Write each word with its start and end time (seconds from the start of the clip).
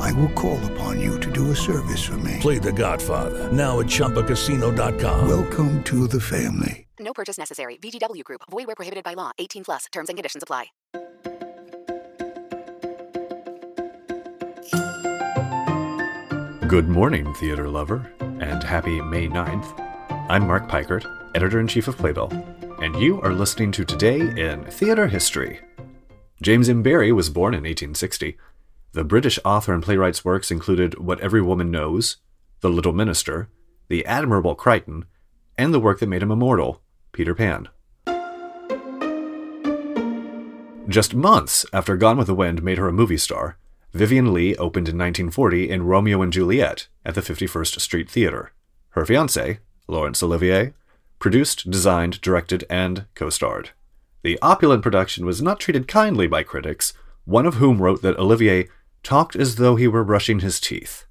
I 0.00 0.12
will 0.12 0.30
call 0.30 0.58
upon 0.72 1.00
you 1.00 1.20
to 1.20 1.30
do 1.30 1.50
a 1.50 1.56
service 1.56 2.02
for 2.02 2.16
me. 2.18 2.38
Play 2.40 2.58
The 2.58 2.72
Godfather 2.72 3.52
now 3.52 3.80
at 3.80 3.86
ChumbaCasino.com. 3.86 5.28
Welcome 5.28 5.82
to 5.84 6.08
the 6.08 6.20
family. 6.20 6.86
No 6.98 7.12
purchase 7.12 7.38
necessary. 7.38 7.76
VGW 7.76 8.24
Group. 8.24 8.42
Void 8.50 8.66
where 8.66 8.76
prohibited 8.76 9.04
by 9.04 9.14
law. 9.14 9.30
18 9.38 9.64
plus. 9.64 9.86
Terms 9.92 10.08
and 10.08 10.18
conditions 10.18 10.42
apply. 10.42 10.66
Good 16.66 16.88
morning, 16.88 17.34
theater 17.34 17.68
lover, 17.68 18.08
and 18.20 18.62
happy 18.62 19.00
May 19.00 19.26
9th. 19.26 19.76
I'm 20.28 20.46
Mark 20.46 20.68
Peikert, 20.68 21.04
editor 21.34 21.58
in 21.58 21.66
chief 21.66 21.88
of 21.88 21.96
Playbill, 21.96 22.30
and 22.80 22.94
you 22.94 23.20
are 23.22 23.32
listening 23.32 23.72
to 23.72 23.84
Today 23.84 24.20
in 24.20 24.64
Theater 24.66 25.08
History. 25.08 25.58
James 26.40 26.68
M. 26.68 26.82
Barrie 26.82 27.10
was 27.10 27.28
born 27.28 27.54
in 27.54 27.64
1860. 27.64 28.38
The 28.92 29.04
British 29.04 29.38
author 29.44 29.72
and 29.72 29.84
playwright's 29.84 30.24
works 30.24 30.50
included 30.50 30.98
What 30.98 31.20
Every 31.20 31.40
Woman 31.40 31.70
Knows, 31.70 32.16
The 32.60 32.68
Little 32.68 32.92
Minister, 32.92 33.48
The 33.86 34.04
Admirable 34.04 34.56
Crichton, 34.56 35.04
and 35.56 35.72
the 35.72 35.78
work 35.78 36.00
that 36.00 36.08
made 36.08 36.24
him 36.24 36.32
immortal, 36.32 36.82
Peter 37.12 37.32
Pan. 37.32 37.68
Just 40.88 41.14
months 41.14 41.64
after 41.72 41.96
Gone 41.96 42.18
with 42.18 42.26
the 42.26 42.34
Wind 42.34 42.64
made 42.64 42.78
her 42.78 42.88
a 42.88 42.92
movie 42.92 43.16
star, 43.16 43.58
Vivien 43.92 44.34
Leigh 44.34 44.56
opened 44.56 44.88
in 44.88 44.98
1940 44.98 45.70
in 45.70 45.84
Romeo 45.84 46.20
and 46.20 46.32
Juliet 46.32 46.88
at 47.06 47.14
the 47.14 47.20
51st 47.20 47.80
Street 47.80 48.10
Theater. 48.10 48.50
Her 48.90 49.06
fiance, 49.06 49.60
Laurence 49.86 50.20
Olivier, 50.20 50.72
produced, 51.20 51.70
designed, 51.70 52.20
directed, 52.20 52.64
and 52.68 53.04
co 53.14 53.30
starred. 53.30 53.70
The 54.22 54.36
opulent 54.42 54.82
production 54.82 55.24
was 55.24 55.40
not 55.40 55.60
treated 55.60 55.86
kindly 55.86 56.26
by 56.26 56.42
critics, 56.42 56.92
one 57.24 57.46
of 57.46 57.54
whom 57.54 57.80
wrote 57.80 58.02
that 58.02 58.18
Olivier 58.18 58.66
talked 59.02 59.36
as 59.36 59.56
though 59.56 59.76
he 59.76 59.88
were 59.88 60.04
brushing 60.04 60.40
his 60.40 60.60
teeth. 60.60 61.04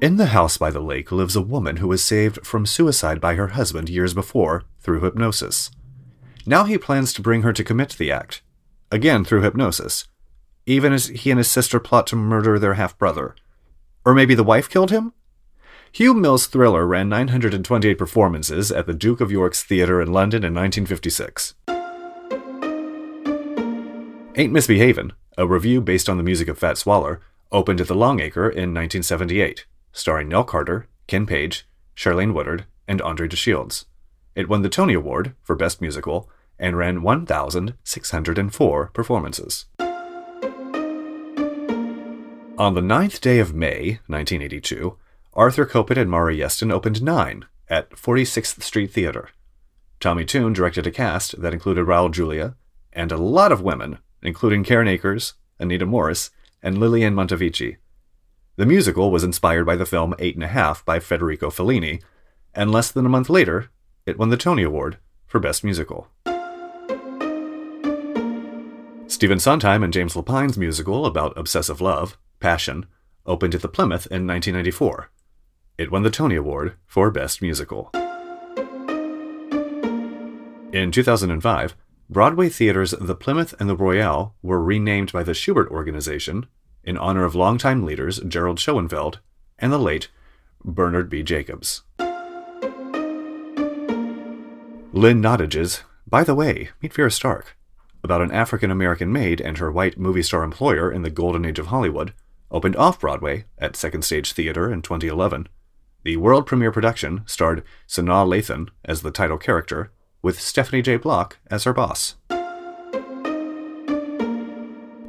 In 0.00 0.16
the 0.16 0.30
house 0.32 0.56
by 0.56 0.70
the 0.70 0.80
lake 0.80 1.12
lives 1.12 1.36
a 1.36 1.42
woman 1.42 1.76
who 1.76 1.88
was 1.88 2.02
saved 2.02 2.46
from 2.46 2.64
suicide 2.64 3.20
by 3.20 3.34
her 3.34 3.48
husband 3.48 3.90
years 3.90 4.14
before 4.14 4.64
through 4.80 5.02
hypnosis. 5.02 5.70
Now 6.46 6.64
he 6.64 6.78
plans 6.78 7.12
to 7.12 7.22
bring 7.22 7.42
her 7.42 7.52
to 7.52 7.62
commit 7.62 7.90
the 7.90 8.10
act, 8.10 8.40
again 8.90 9.24
through 9.24 9.42
hypnosis, 9.42 10.08
even 10.64 10.94
as 10.94 11.08
he 11.08 11.30
and 11.30 11.36
his 11.36 11.50
sister 11.50 11.78
plot 11.78 12.06
to 12.08 12.16
murder 12.16 12.58
their 12.58 12.74
half 12.74 12.96
brother. 12.96 13.36
Or 14.04 14.14
maybe 14.14 14.34
the 14.34 14.42
wife 14.42 14.70
killed 14.70 14.90
him? 14.90 15.12
Hugh 15.92 16.14
Mills' 16.14 16.46
thriller 16.46 16.86
ran 16.86 17.08
928 17.08 17.94
performances 17.94 18.70
at 18.70 18.86
the 18.86 18.94
Duke 18.94 19.20
of 19.20 19.32
York's 19.32 19.62
Theatre 19.62 20.00
in 20.00 20.12
London 20.12 20.44
in 20.44 20.54
1956. 20.54 21.54
Ain't 24.36 24.52
Misbehavin', 24.52 25.10
a 25.36 25.46
revue 25.46 25.80
based 25.80 26.08
on 26.08 26.16
the 26.16 26.22
music 26.22 26.46
of 26.46 26.56
Fats 26.56 26.86
Waller, 26.86 27.20
opened 27.50 27.80
at 27.80 27.88
the 27.88 27.96
Longacre 27.96 28.48
in 28.48 28.72
1978, 28.72 29.66
starring 29.92 30.28
Nell 30.28 30.44
Carter, 30.44 30.86
Ken 31.08 31.26
Page, 31.26 31.66
Charlayne 31.96 32.32
Woodard, 32.32 32.64
and 32.86 33.02
Andre 33.02 33.26
de 33.26 33.34
Shields. 33.34 33.86
It 34.36 34.48
won 34.48 34.62
the 34.62 34.68
Tony 34.68 34.94
Award 34.94 35.34
for 35.42 35.56
Best 35.56 35.80
Musical 35.80 36.30
and 36.60 36.78
ran 36.78 37.02
1,604 37.02 38.90
performances. 38.94 39.66
On 42.56 42.74
the 42.74 42.82
ninth 42.82 43.20
day 43.20 43.40
of 43.40 43.52
May, 43.52 43.98
1982, 44.06 44.96
Arthur 45.34 45.66
Kopit 45.66 45.96
and 45.96 46.08
Maury 46.08 46.36
Yeston 46.38 46.72
opened 46.72 47.02
Nine 47.02 47.46
at 47.68 47.90
46th 47.90 48.62
Street 48.62 48.92
Theater. 48.92 49.30
Tommy 49.98 50.24
Tune 50.24 50.52
directed 50.52 50.86
a 50.86 50.92
cast 50.92 51.40
that 51.40 51.52
included 51.52 51.86
Raul 51.86 52.12
Julia 52.12 52.54
and 52.92 53.10
a 53.10 53.16
lot 53.16 53.50
of 53.50 53.62
women, 53.62 53.98
including 54.22 54.64
Karen 54.64 54.88
Akers, 54.88 55.34
Anita 55.58 55.86
Morris, 55.86 56.30
and 56.62 56.78
Liliane 56.78 57.14
Montevecchi. 57.14 57.76
The 58.56 58.66
musical 58.66 59.10
was 59.10 59.24
inspired 59.24 59.64
by 59.64 59.76
the 59.76 59.86
film 59.86 60.14
Eight 60.18 60.34
and 60.34 60.44
a 60.44 60.48
Half 60.48 60.84
by 60.84 61.00
Federico 61.00 61.50
Fellini, 61.50 62.02
and 62.54 62.70
less 62.70 62.90
than 62.90 63.06
a 63.06 63.10
month 63.10 63.30
later, 63.30 63.70
it 64.06 64.18
won 64.18 64.30
the 64.30 64.36
Tony 64.36 64.62
Award 64.62 64.98
for 65.26 65.40
Best 65.40 65.64
Musical. 65.64 66.08
Stephen 69.06 69.38
Sondheim 69.38 69.82
and 69.82 69.92
James 69.92 70.14
Lapine's 70.14 70.56
musical 70.56 71.04
about 71.04 71.36
obsessive 71.36 71.80
love, 71.80 72.16
Passion, 72.38 72.86
opened 73.26 73.54
at 73.54 73.62
the 73.62 73.68
Plymouth 73.68 74.06
in 74.06 74.26
1994. 74.26 75.10
It 75.78 75.90
won 75.90 76.02
the 76.02 76.10
Tony 76.10 76.36
Award 76.36 76.74
for 76.86 77.10
Best 77.10 77.42
Musical. 77.42 77.90
In 80.72 80.90
2005, 80.92 81.76
Broadway 82.12 82.48
theaters 82.48 82.90
The 83.00 83.14
Plymouth 83.14 83.54
and 83.60 83.70
the 83.70 83.76
Royale 83.76 84.34
were 84.42 84.60
renamed 84.60 85.12
by 85.12 85.22
the 85.22 85.30
Shubert 85.30 85.68
Organization 85.68 86.46
in 86.82 86.98
honor 86.98 87.24
of 87.24 87.36
longtime 87.36 87.84
leaders 87.84 88.18
Gerald 88.26 88.58
Schoenfeld 88.58 89.20
and 89.60 89.72
the 89.72 89.78
late 89.78 90.08
Bernard 90.64 91.08
B. 91.08 91.22
Jacobs. 91.22 91.84
Lynn 94.92 95.20
Nottage's 95.20 95.84
By 96.04 96.24
the 96.24 96.34
Way, 96.34 96.70
Meet 96.82 96.94
Vera 96.94 97.12
Stark, 97.12 97.56
about 98.02 98.22
an 98.22 98.32
African 98.32 98.72
American 98.72 99.12
maid 99.12 99.40
and 99.40 99.58
her 99.58 99.70
white 99.70 99.96
movie 99.96 100.24
star 100.24 100.42
employer 100.42 100.90
in 100.90 101.02
the 101.02 101.10
golden 101.10 101.44
age 101.44 101.60
of 101.60 101.68
Hollywood, 101.68 102.12
opened 102.50 102.74
off 102.74 102.98
Broadway 102.98 103.44
at 103.56 103.76
Second 103.76 104.02
Stage 104.02 104.32
Theater 104.32 104.68
in 104.72 104.82
2011. 104.82 105.46
The 106.02 106.16
world 106.16 106.44
premiere 106.44 106.72
production 106.72 107.22
starred 107.26 107.62
Sanaa 107.86 108.26
Lathan 108.26 108.70
as 108.84 109.02
the 109.02 109.12
title 109.12 109.38
character, 109.38 109.92
with 110.22 110.40
Stephanie 110.40 110.82
J. 110.82 110.96
Block 110.96 111.38
as 111.50 111.64
her 111.64 111.72
boss. 111.72 112.16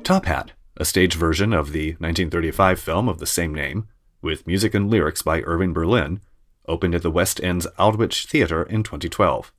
Top 0.03 0.25
Hat, 0.25 0.51
a 0.77 0.85
stage 0.85 1.15
version 1.15 1.53
of 1.53 1.71
the 1.71 1.91
1935 1.99 2.79
film 2.79 3.07
of 3.07 3.19
the 3.19 3.25
same 3.25 3.53
name, 3.53 3.87
with 4.21 4.47
music 4.47 4.73
and 4.73 4.89
lyrics 4.89 5.21
by 5.21 5.41
Irving 5.41 5.73
Berlin, 5.73 6.21
opened 6.67 6.95
at 6.95 7.01
the 7.01 7.11
West 7.11 7.41
End's 7.43 7.67
Aldwych 7.77 8.25
Theatre 8.27 8.63
in 8.63 8.83
2012. 8.83 9.51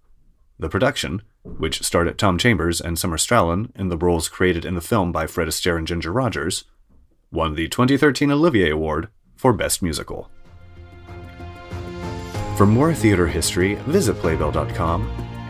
The 0.59 0.69
production, 0.69 1.23
which 1.43 1.83
starred 1.83 2.09
at 2.09 2.19
Tom 2.19 2.39
Chambers 2.39 2.81
and 2.81 2.99
Summer 2.99 3.17
Strallen 3.17 3.71
in 3.75 3.89
the 3.89 3.97
roles 3.97 4.29
created 4.29 4.65
in 4.65 4.75
the 4.75 4.81
film 4.81 5.13
by 5.13 5.27
Fred 5.27 5.49
Astaire 5.49 5.79
and 5.79 5.87
Ginger 5.87 6.13
Rogers, 6.13 6.65
won 7.31 7.55
the 7.55 7.69
2013 7.69 8.31
Olivier 8.31 8.71
Award 8.71 9.09
for 9.37 9.53
Best 9.53 9.83
Musical. 9.83 10.31
For 12.57 12.67
more 12.67 12.95
theater 12.95 13.27
history, 13.27 13.75
visit 13.87 14.17
Playbill.com, 14.17 15.32